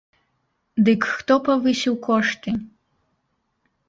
[0.87, 2.49] Дык хто павысіў кошты?